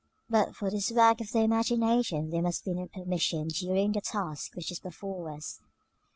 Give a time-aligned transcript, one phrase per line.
[0.31, 4.55] But for this work of the imagination there must be no permission during the task
[4.55, 5.59] which is before us.